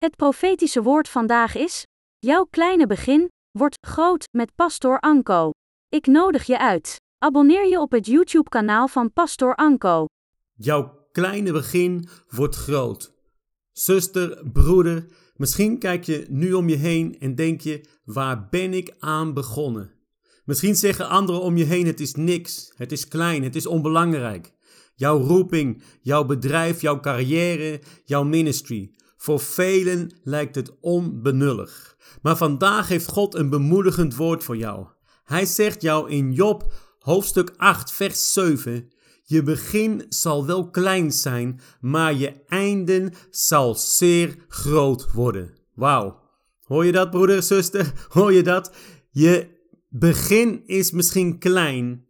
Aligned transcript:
Het 0.00 0.16
profetische 0.16 0.82
woord 0.82 1.08
vandaag 1.08 1.56
is: 1.56 1.86
Jouw 2.18 2.44
kleine 2.44 2.86
begin 2.86 3.28
wordt 3.50 3.76
groot 3.80 4.28
met 4.30 4.54
Pastor 4.54 5.00
Anko. 5.00 5.50
Ik 5.88 6.06
nodig 6.06 6.46
je 6.46 6.58
uit. 6.58 6.96
Abonneer 7.18 7.68
je 7.68 7.80
op 7.80 7.90
het 7.90 8.06
YouTube-kanaal 8.06 8.88
van 8.88 9.12
Pastor 9.12 9.54
Anko. 9.54 10.04
Jouw 10.56 11.08
kleine 11.12 11.52
begin 11.52 12.08
wordt 12.28 12.56
groot. 12.56 13.12
Zuster, 13.72 14.50
broeder, 14.52 15.06
misschien 15.34 15.78
kijk 15.78 16.04
je 16.04 16.26
nu 16.28 16.52
om 16.52 16.68
je 16.68 16.76
heen 16.76 17.16
en 17.18 17.34
denk 17.34 17.60
je: 17.60 17.84
waar 18.04 18.48
ben 18.48 18.74
ik 18.74 18.94
aan 18.98 19.34
begonnen? 19.34 19.92
Misschien 20.44 20.76
zeggen 20.76 21.08
anderen 21.08 21.40
om 21.40 21.56
je 21.56 21.64
heen: 21.64 21.86
het 21.86 22.00
is 22.00 22.14
niks, 22.14 22.72
het 22.76 22.92
is 22.92 23.08
klein, 23.08 23.42
het 23.42 23.56
is 23.56 23.66
onbelangrijk. 23.66 24.52
Jouw 24.94 25.18
roeping, 25.18 25.82
jouw 26.00 26.24
bedrijf, 26.24 26.80
jouw 26.80 27.00
carrière, 27.00 27.80
jouw 28.04 28.24
ministry. 28.24 28.94
Voor 29.20 29.40
velen 29.40 30.12
lijkt 30.22 30.54
het 30.54 30.80
onbenullig. 30.80 31.96
Maar 32.22 32.36
vandaag 32.36 32.88
heeft 32.88 33.08
God 33.08 33.34
een 33.34 33.50
bemoedigend 33.50 34.16
woord 34.16 34.44
voor 34.44 34.56
jou. 34.56 34.86
Hij 35.24 35.44
zegt 35.44 35.82
jou 35.82 36.10
in 36.10 36.32
Job 36.32 36.72
hoofdstuk 36.98 37.52
8 37.56 37.92
vers 37.92 38.32
7: 38.32 38.92
Je 39.22 39.42
begin 39.42 40.04
zal 40.08 40.46
wel 40.46 40.70
klein 40.70 41.12
zijn, 41.12 41.60
maar 41.80 42.14
je 42.14 42.32
einden 42.46 43.12
zal 43.30 43.74
zeer 43.74 44.44
groot 44.48 45.12
worden. 45.12 45.54
Wauw. 45.74 46.20
Hoor 46.64 46.84
je 46.84 46.92
dat, 46.92 47.10
broeder, 47.10 47.42
zuster? 47.42 47.92
Hoor 48.08 48.32
je 48.32 48.42
dat? 48.42 48.72
Je 49.10 49.48
begin 49.88 50.66
is 50.66 50.90
misschien 50.90 51.38
klein, 51.38 52.06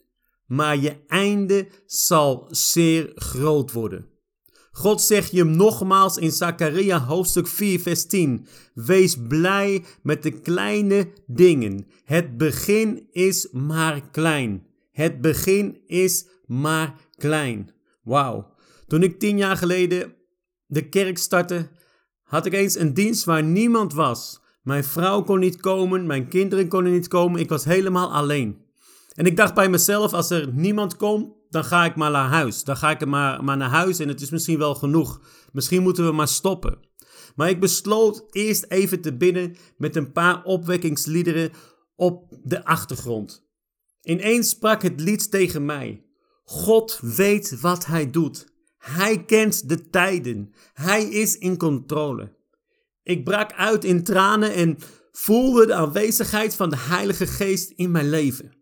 maar 0.46 0.76
je 0.76 0.96
einde 1.06 1.68
zal 1.86 2.46
zeer 2.50 3.12
groot 3.14 3.72
worden. 3.72 4.08
God 4.70 5.00
zegt 5.00 5.30
je 5.30 5.44
nogmaals 5.44 6.16
in 6.16 6.32
Zachariah 6.32 7.08
hoofdstuk 7.08 7.46
4 7.46 7.80
vers 7.80 8.06
10. 8.06 8.46
Wees 8.74 9.16
blij 9.28 9.84
met 10.02 10.22
de 10.22 10.30
kleine 10.30 11.08
dingen. 11.26 11.86
Het 12.04 12.36
begin 12.36 13.08
is 13.10 13.48
maar 13.52 14.10
klein. 14.10 14.66
Het 14.92 15.20
begin 15.20 15.80
is 15.86 16.26
maar 16.46 16.94
klein. 17.16 17.70
Wauw. 18.02 18.54
Toen 18.86 19.02
ik 19.02 19.18
tien 19.18 19.36
jaar 19.36 19.56
geleden 19.56 20.14
de 20.66 20.88
kerk 20.88 21.18
startte, 21.18 21.68
had 22.22 22.46
ik 22.46 22.52
eens 22.52 22.78
een 22.78 22.94
dienst 22.94 23.24
waar 23.24 23.42
niemand 23.42 23.92
was. 23.92 24.40
Mijn 24.62 24.84
vrouw 24.84 25.22
kon 25.22 25.38
niet 25.38 25.60
komen, 25.60 26.06
mijn 26.06 26.28
kinderen 26.28 26.68
konden 26.68 26.92
niet 26.92 27.08
komen, 27.08 27.40
ik 27.40 27.48
was 27.48 27.64
helemaal 27.64 28.12
alleen. 28.12 28.64
En 29.14 29.26
ik 29.26 29.36
dacht 29.36 29.54
bij 29.54 29.68
mezelf, 29.68 30.12
als 30.12 30.30
er 30.30 30.52
niemand 30.52 30.96
komt, 30.96 31.32
dan 31.50 31.64
ga 31.64 31.84
ik 31.84 31.96
maar 31.96 32.10
naar 32.10 32.28
huis. 32.28 32.64
Dan 32.64 32.76
ga 32.76 32.90
ik 32.90 33.06
maar, 33.06 33.44
maar 33.44 33.56
naar 33.56 33.70
huis 33.70 33.98
en 33.98 34.08
het 34.08 34.20
is 34.20 34.30
misschien 34.30 34.58
wel 34.58 34.74
genoeg. 34.74 35.20
Misschien 35.52 35.82
moeten 35.82 36.06
we 36.06 36.12
maar 36.12 36.28
stoppen. 36.28 36.78
Maar 37.34 37.48
ik 37.48 37.60
besloot 37.60 38.24
eerst 38.30 38.64
even 38.68 39.00
te 39.00 39.16
binnen 39.16 39.56
met 39.76 39.96
een 39.96 40.12
paar 40.12 40.44
opwekkingsliederen 40.44 41.50
op 41.96 42.38
de 42.42 42.64
achtergrond. 42.64 43.48
Ineens 44.02 44.48
sprak 44.48 44.82
het 44.82 45.00
lied 45.00 45.30
tegen 45.30 45.64
mij. 45.64 46.04
God 46.44 46.98
weet 47.02 47.60
wat 47.60 47.86
hij 47.86 48.10
doet. 48.10 48.46
Hij 48.78 49.24
kent 49.24 49.68
de 49.68 49.88
tijden. 49.88 50.54
Hij 50.72 51.04
is 51.04 51.38
in 51.38 51.56
controle. 51.56 52.36
Ik 53.02 53.24
brak 53.24 53.52
uit 53.52 53.84
in 53.84 54.04
tranen 54.04 54.54
en 54.54 54.78
voelde 55.12 55.66
de 55.66 55.74
aanwezigheid 55.74 56.54
van 56.54 56.70
de 56.70 56.76
Heilige 56.78 57.26
Geest 57.26 57.70
in 57.70 57.90
mijn 57.90 58.10
leven. 58.10 58.59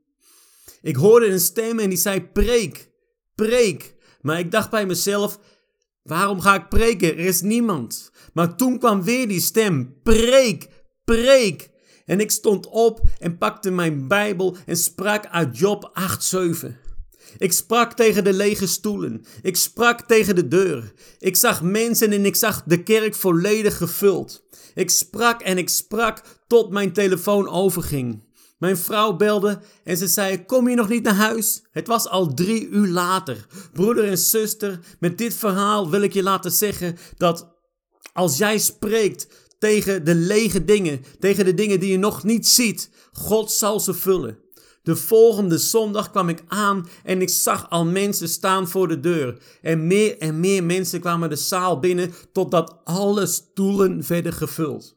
Ik 0.80 0.96
hoorde 0.96 1.26
een 1.26 1.40
stem 1.40 1.78
en 1.78 1.88
die 1.88 1.98
zei: 1.98 2.22
Preek, 2.22 2.90
preek. 3.34 3.94
Maar 4.20 4.38
ik 4.38 4.50
dacht 4.50 4.70
bij 4.70 4.86
mezelf: 4.86 5.38
Waarom 6.02 6.40
ga 6.40 6.54
ik 6.54 6.68
preken? 6.68 7.08
Er 7.08 7.18
is 7.18 7.40
niemand. 7.40 8.10
Maar 8.32 8.56
toen 8.56 8.78
kwam 8.78 9.02
weer 9.02 9.28
die 9.28 9.40
stem: 9.40 9.94
Preek, 10.02 10.68
preek. 11.04 11.70
En 12.04 12.20
ik 12.20 12.30
stond 12.30 12.66
op 12.66 13.00
en 13.18 13.38
pakte 13.38 13.70
mijn 13.70 14.08
Bijbel 14.08 14.56
en 14.66 14.76
sprak 14.76 15.26
uit 15.26 15.58
Job 15.58 15.92
8:7. 16.62 16.66
Ik 17.38 17.52
sprak 17.52 17.92
tegen 17.92 18.24
de 18.24 18.32
lege 18.32 18.66
stoelen. 18.66 19.24
Ik 19.42 19.56
sprak 19.56 20.00
tegen 20.00 20.34
de 20.34 20.48
deur. 20.48 20.92
Ik 21.18 21.36
zag 21.36 21.62
mensen 21.62 22.12
en 22.12 22.24
ik 22.24 22.36
zag 22.36 22.62
de 22.62 22.82
kerk 22.82 23.14
volledig 23.14 23.76
gevuld. 23.76 24.46
Ik 24.74 24.90
sprak 24.90 25.40
en 25.40 25.58
ik 25.58 25.68
sprak 25.68 26.22
tot 26.46 26.70
mijn 26.70 26.92
telefoon 26.92 27.48
overging. 27.48 28.27
Mijn 28.58 28.76
vrouw 28.76 29.16
belde 29.16 29.60
en 29.84 29.96
ze 29.96 30.06
zei: 30.06 30.44
Kom 30.44 30.68
je 30.68 30.74
nog 30.74 30.88
niet 30.88 31.02
naar 31.02 31.14
huis? 31.14 31.62
Het 31.70 31.86
was 31.86 32.08
al 32.08 32.34
drie 32.34 32.68
uur 32.68 32.86
later. 32.86 33.46
Broeder 33.72 34.04
en 34.04 34.18
zuster, 34.18 34.80
met 35.00 35.18
dit 35.18 35.34
verhaal 35.34 35.90
wil 35.90 36.02
ik 36.02 36.12
je 36.12 36.22
laten 36.22 36.52
zeggen 36.52 36.96
dat 37.16 37.56
als 38.12 38.38
jij 38.38 38.58
spreekt 38.58 39.28
tegen 39.58 40.04
de 40.04 40.14
lege 40.14 40.64
dingen, 40.64 41.04
tegen 41.18 41.44
de 41.44 41.54
dingen 41.54 41.80
die 41.80 41.90
je 41.90 41.98
nog 41.98 42.24
niet 42.24 42.48
ziet, 42.48 42.90
God 43.12 43.52
zal 43.52 43.80
ze 43.80 43.94
vullen. 43.94 44.38
De 44.82 44.96
volgende 44.96 45.58
zondag 45.58 46.10
kwam 46.10 46.28
ik 46.28 46.42
aan 46.46 46.88
en 47.04 47.22
ik 47.22 47.28
zag 47.28 47.70
al 47.70 47.84
mensen 47.84 48.28
staan 48.28 48.68
voor 48.68 48.88
de 48.88 49.00
deur. 49.00 49.38
En 49.62 49.86
meer 49.86 50.18
en 50.18 50.40
meer 50.40 50.64
mensen 50.64 51.00
kwamen 51.00 51.28
de 51.28 51.36
zaal 51.36 51.78
binnen 51.78 52.12
totdat 52.32 52.80
alle 52.84 53.26
stoelen 53.26 54.02
werden 54.08 54.32
gevuld. 54.32 54.96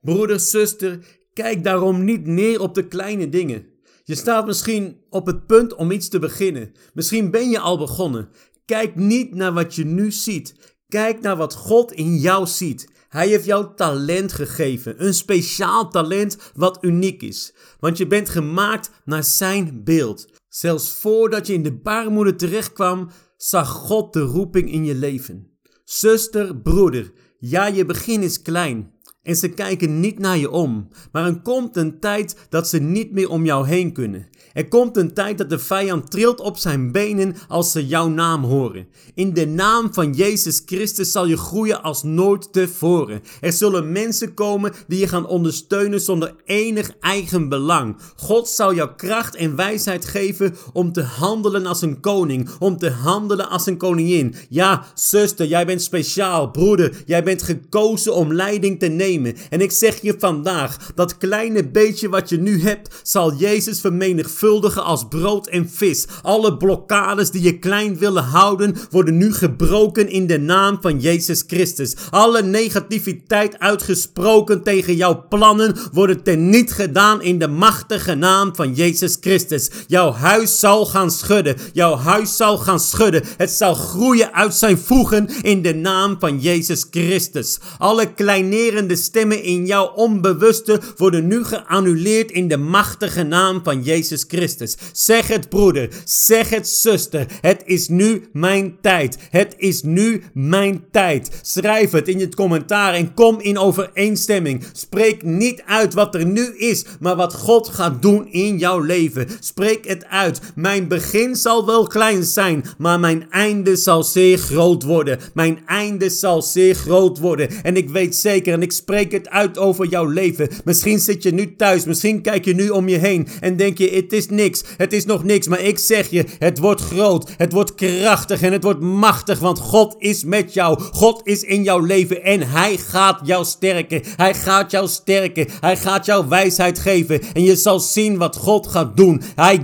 Broeder, 0.00 0.40
zuster, 0.40 0.98
Kijk 1.36 1.64
daarom 1.64 2.04
niet 2.04 2.26
neer 2.26 2.60
op 2.60 2.74
de 2.74 2.88
kleine 2.88 3.28
dingen. 3.28 3.66
Je 4.04 4.14
staat 4.14 4.46
misschien 4.46 5.00
op 5.10 5.26
het 5.26 5.46
punt 5.46 5.74
om 5.74 5.90
iets 5.90 6.08
te 6.08 6.18
beginnen. 6.18 6.72
Misschien 6.94 7.30
ben 7.30 7.50
je 7.50 7.58
al 7.58 7.78
begonnen. 7.78 8.28
Kijk 8.64 8.94
niet 8.94 9.34
naar 9.34 9.52
wat 9.52 9.74
je 9.74 9.84
nu 9.84 10.12
ziet. 10.12 10.54
Kijk 10.88 11.20
naar 11.20 11.36
wat 11.36 11.54
God 11.54 11.92
in 11.92 12.16
jou 12.16 12.46
ziet. 12.46 12.88
Hij 13.08 13.28
heeft 13.28 13.44
jou 13.44 13.74
talent 13.74 14.32
gegeven. 14.32 15.04
Een 15.04 15.14
speciaal 15.14 15.90
talent 15.90 16.36
wat 16.54 16.78
uniek 16.80 17.22
is. 17.22 17.54
Want 17.80 17.98
je 17.98 18.06
bent 18.06 18.28
gemaakt 18.28 18.90
naar 19.04 19.24
zijn 19.24 19.84
beeld. 19.84 20.28
Zelfs 20.48 20.92
voordat 20.92 21.46
je 21.46 21.52
in 21.52 21.62
de 21.62 21.78
baarmoeder 21.78 22.36
terechtkwam, 22.36 23.10
zag 23.36 23.68
God 23.68 24.12
de 24.12 24.20
roeping 24.20 24.72
in 24.72 24.84
je 24.84 24.94
leven. 24.94 25.58
Zuster, 25.84 26.56
broeder, 26.56 27.12
ja, 27.38 27.66
je 27.66 27.84
begin 27.84 28.22
is 28.22 28.42
klein. 28.42 28.94
En 29.26 29.36
ze 29.36 29.48
kijken 29.48 30.00
niet 30.00 30.18
naar 30.18 30.38
je 30.38 30.50
om. 30.50 30.88
Maar 31.12 31.26
er 31.26 31.40
komt 31.40 31.76
een 31.76 32.00
tijd 32.00 32.36
dat 32.48 32.68
ze 32.68 32.78
niet 32.78 33.12
meer 33.12 33.28
om 33.28 33.44
jou 33.44 33.66
heen 33.66 33.92
kunnen. 33.92 34.26
Er 34.52 34.68
komt 34.68 34.96
een 34.96 35.14
tijd 35.14 35.38
dat 35.38 35.50
de 35.50 35.58
vijand 35.58 36.10
trilt 36.10 36.40
op 36.40 36.56
zijn 36.56 36.92
benen 36.92 37.36
als 37.48 37.72
ze 37.72 37.86
jouw 37.86 38.08
naam 38.08 38.44
horen. 38.44 38.86
In 39.14 39.32
de 39.32 39.46
naam 39.46 39.94
van 39.94 40.12
Jezus 40.12 40.62
Christus 40.66 41.12
zal 41.12 41.26
je 41.26 41.36
groeien 41.36 41.82
als 41.82 42.02
nooit 42.02 42.52
tevoren. 42.52 43.22
Er 43.40 43.52
zullen 43.52 43.92
mensen 43.92 44.34
komen 44.34 44.72
die 44.86 44.98
je 44.98 45.08
gaan 45.08 45.26
ondersteunen 45.26 46.00
zonder 46.00 46.34
enig 46.44 46.90
eigen 47.00 47.48
belang. 47.48 47.96
God 48.16 48.48
zal 48.48 48.74
jou 48.74 48.90
kracht 48.96 49.34
en 49.34 49.56
wijsheid 49.56 50.04
geven 50.04 50.56
om 50.72 50.92
te 50.92 51.02
handelen 51.02 51.66
als 51.66 51.82
een 51.82 52.00
koning, 52.00 52.50
om 52.58 52.76
te 52.76 52.90
handelen 52.90 53.48
als 53.48 53.66
een 53.66 53.76
koningin. 53.76 54.34
Ja, 54.48 54.84
zuster, 54.94 55.46
jij 55.46 55.66
bent 55.66 55.82
speciaal. 55.82 56.50
Broeder, 56.50 57.02
jij 57.06 57.22
bent 57.22 57.42
gekozen 57.42 58.14
om 58.14 58.32
leiding 58.32 58.78
te 58.78 58.86
nemen. 58.86 59.14
En 59.50 59.60
ik 59.60 59.72
zeg 59.72 60.02
je 60.02 60.14
vandaag, 60.18 60.92
dat 60.94 61.16
kleine 61.16 61.68
beetje 61.68 62.08
wat 62.08 62.28
je 62.28 62.38
nu 62.38 62.62
hebt, 62.62 62.94
zal 63.02 63.34
Jezus 63.34 63.80
vermenigvuldigen 63.80 64.84
als 64.84 65.08
brood 65.08 65.46
en 65.46 65.70
vis. 65.70 66.06
Alle 66.22 66.56
blokkades 66.56 67.30
die 67.30 67.42
je 67.42 67.58
klein 67.58 67.98
willen 67.98 68.22
houden, 68.22 68.76
worden 68.90 69.16
nu 69.16 69.32
gebroken 69.32 70.08
in 70.08 70.26
de 70.26 70.38
naam 70.38 70.78
van 70.80 71.00
Jezus 71.00 71.44
Christus. 71.46 71.94
Alle 72.10 72.42
negativiteit 72.42 73.58
uitgesproken 73.58 74.62
tegen 74.62 74.96
jouw 74.96 75.26
plannen 75.28 75.76
worden 75.92 76.22
teniet 76.22 76.72
gedaan 76.72 77.22
in 77.22 77.38
de 77.38 77.48
machtige 77.48 78.14
naam 78.14 78.54
van 78.54 78.74
Jezus 78.74 79.16
Christus. 79.20 79.70
Jouw 79.86 80.12
huis 80.12 80.58
zal 80.58 80.86
gaan 80.86 81.10
schudden. 81.10 81.56
Jouw 81.72 81.96
huis 81.96 82.36
zal 82.36 82.58
gaan 82.58 82.80
schudden. 82.80 83.22
Het 83.36 83.50
zal 83.50 83.74
groeien 83.74 84.32
uit 84.32 84.54
zijn 84.54 84.78
voegen 84.78 85.28
in 85.42 85.62
de 85.62 85.74
naam 85.74 86.16
van 86.18 86.40
Jezus 86.40 86.86
Christus. 86.90 87.58
Alle 87.78 88.12
kleinerende 88.14 88.96
stemmen 89.06 89.42
in 89.42 89.66
jouw 89.66 89.92
onbewuste 89.94 90.80
worden 90.96 91.26
nu 91.26 91.44
geannuleerd 91.44 92.30
in 92.30 92.48
de 92.48 92.56
machtige 92.56 93.22
naam 93.22 93.60
van 93.64 93.82
Jezus 93.82 94.24
Christus. 94.28 94.76
Zeg 94.92 95.28
het 95.28 95.48
broeder, 95.48 95.88
zeg 96.04 96.50
het 96.50 96.68
zuster. 96.68 97.26
Het 97.40 97.62
is 97.64 97.88
nu 97.88 98.28
mijn 98.32 98.76
tijd. 98.80 99.18
Het 99.30 99.54
is 99.56 99.82
nu 99.82 100.22
mijn 100.32 100.84
tijd. 100.90 101.30
Schrijf 101.42 101.90
het 101.90 102.08
in 102.08 102.18
je 102.18 102.34
commentaar 102.34 102.94
en 102.94 103.14
kom 103.14 103.40
in 103.40 103.58
overeenstemming. 103.58 104.64
Spreek 104.72 105.22
niet 105.22 105.62
uit 105.66 105.94
wat 105.94 106.14
er 106.14 106.26
nu 106.26 106.56
is, 106.56 106.84
maar 107.00 107.16
wat 107.16 107.34
God 107.34 107.68
gaat 107.68 108.02
doen 108.02 108.32
in 108.32 108.58
jouw 108.58 108.80
leven. 108.80 109.28
Spreek 109.40 109.86
het 109.86 110.04
uit. 110.04 110.40
Mijn 110.54 110.88
begin 110.88 111.36
zal 111.36 111.66
wel 111.66 111.86
klein 111.86 112.24
zijn, 112.24 112.64
maar 112.78 113.00
mijn 113.00 113.26
einde 113.30 113.76
zal 113.76 114.02
zeer 114.02 114.38
groot 114.38 114.82
worden. 114.82 115.18
Mijn 115.34 115.58
einde 115.66 116.10
zal 116.10 116.42
zeer 116.42 116.74
groot 116.74 117.18
worden. 117.18 117.48
En 117.62 117.76
ik 117.76 117.88
weet 117.88 118.16
zeker, 118.16 118.52
en 118.52 118.62
ik 118.62 118.72
spreek 118.72 118.95
spreek 118.96 119.12
het 119.12 119.28
uit 119.28 119.58
over 119.58 119.86
jouw 119.86 120.04
leven. 120.04 120.48
Misschien 120.64 120.98
zit 120.98 121.22
je 121.22 121.32
nu 121.32 121.56
thuis, 121.56 121.84
misschien 121.84 122.22
kijk 122.22 122.44
je 122.44 122.54
nu 122.54 122.68
om 122.68 122.88
je 122.88 122.98
heen 122.98 123.28
en 123.40 123.56
denk 123.56 123.78
je: 123.78 123.90
het 123.90 124.12
is 124.12 124.28
niks, 124.28 124.62
het 124.76 124.92
is 124.92 125.04
nog 125.04 125.24
niks. 125.24 125.48
Maar 125.48 125.60
ik 125.60 125.78
zeg 125.78 126.10
je: 126.10 126.24
het 126.38 126.58
wordt 126.58 126.80
groot, 126.80 127.30
het 127.36 127.52
wordt 127.52 127.74
krachtig 127.74 128.42
en 128.42 128.52
het 128.52 128.62
wordt 128.62 128.80
machtig, 128.80 129.38
want 129.38 129.58
God 129.58 129.94
is 129.98 130.24
met 130.24 130.54
jou. 130.54 130.80
God 130.80 131.20
is 131.24 131.42
in 131.42 131.62
jouw 131.62 131.78
leven 131.78 132.22
en 132.22 132.48
Hij 132.48 132.76
gaat 132.76 133.20
jou 133.24 133.44
sterken. 133.44 134.02
Hij 134.16 134.34
gaat 134.34 134.70
jou 134.70 134.88
sterken. 134.88 135.46
Hij 135.60 135.76
gaat 135.76 136.06
jou 136.06 136.28
wijsheid 136.28 136.78
geven 136.78 137.20
en 137.32 137.42
je 137.42 137.56
zal 137.56 137.80
zien 137.80 138.16
wat 138.16 138.36
God 138.36 138.66
gaat 138.66 138.96
doen. 138.96 139.22
Hij 139.34 139.60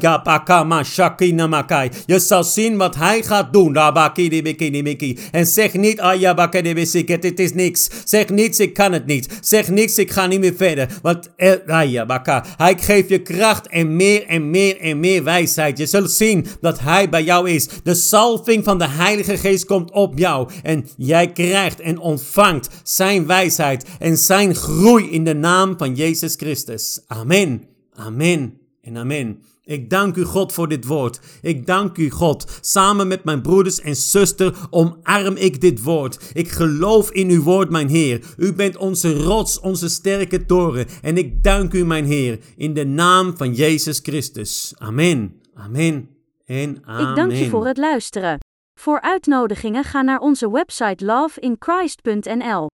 Je 2.06 2.18
zal 2.18 2.44
zien 2.44 2.76
wat 2.76 2.94
Hij 2.94 3.22
gaat 3.22 3.52
doen. 3.52 3.76
En 5.30 5.46
zeg 5.46 5.74
niet: 5.74 6.00
het 7.06 7.38
is 7.40 7.54
niks. 7.54 7.90
Zeg 8.04 8.28
niets, 8.28 8.58
ik 8.58 8.74
kan 8.74 8.92
het 8.92 9.06
niet. 9.06 9.21
Zeg 9.40 9.68
niets, 9.68 9.98
ik 9.98 10.10
ga 10.10 10.26
niet 10.26 10.40
meer 10.40 10.54
verder. 10.54 10.88
Want 11.02 11.30
Hij 12.56 12.78
geeft 12.78 13.08
je 13.08 13.22
kracht 13.22 13.68
en 13.68 13.96
meer 13.96 14.26
en 14.26 14.50
meer 14.50 14.80
en 14.80 15.00
meer 15.00 15.24
wijsheid. 15.24 15.78
Je 15.78 15.86
zult 15.86 16.10
zien 16.10 16.46
dat 16.60 16.80
Hij 16.80 17.08
bij 17.08 17.22
jou 17.22 17.50
is. 17.50 17.68
De 17.82 17.94
salving 17.94 18.64
van 18.64 18.78
de 18.78 18.88
Heilige 18.88 19.36
Geest 19.36 19.64
komt 19.64 19.90
op 19.90 20.18
jou. 20.18 20.50
En 20.62 20.86
jij 20.96 21.32
krijgt 21.32 21.80
en 21.80 21.98
ontvangt 21.98 22.68
Zijn 22.82 23.26
wijsheid 23.26 23.84
en 23.98 24.16
Zijn 24.16 24.54
groei 24.54 25.10
in 25.10 25.24
de 25.24 25.34
naam 25.34 25.74
van 25.78 25.94
Jezus 25.94 26.34
Christus. 26.34 27.00
Amen. 27.06 27.62
Amen 27.94 28.58
en 28.82 28.96
amen. 28.96 29.42
Ik 29.72 29.90
dank 29.90 30.16
u 30.16 30.24
God 30.24 30.52
voor 30.52 30.68
dit 30.68 30.84
woord. 30.84 31.20
Ik 31.42 31.66
dank 31.66 31.96
u 31.96 32.10
God. 32.10 32.58
Samen 32.60 33.08
met 33.08 33.24
mijn 33.24 33.42
broeders 33.42 33.80
en 33.80 33.96
zuster 33.96 34.54
omarm 34.70 35.36
ik 35.36 35.60
dit 35.60 35.82
woord. 35.82 36.30
Ik 36.32 36.48
geloof 36.48 37.10
in 37.10 37.30
uw 37.30 37.42
woord, 37.42 37.70
mijn 37.70 37.88
Heer. 37.88 38.20
U 38.36 38.52
bent 38.52 38.76
onze 38.76 39.14
rots, 39.22 39.60
onze 39.60 39.88
sterke 39.88 40.46
toren. 40.46 40.86
En 41.02 41.16
ik 41.16 41.42
dank 41.42 41.72
u, 41.72 41.84
mijn 41.84 42.04
Heer, 42.04 42.38
in 42.56 42.74
de 42.74 42.84
naam 42.84 43.36
van 43.36 43.54
Jezus 43.54 43.98
Christus. 44.02 44.74
Amen. 44.78 45.40
Amen. 45.54 46.08
En 46.44 46.82
amen. 46.84 47.08
Ik 47.10 47.16
dank 47.16 47.32
je 47.32 47.48
voor 47.48 47.66
het 47.66 47.76
luisteren. 47.76 48.38
Voor 48.80 49.00
uitnodigingen 49.00 49.84
ga 49.84 50.02
naar 50.02 50.18
onze 50.18 50.50
website 50.50 51.04
loveinchrist.nl. 51.04 52.72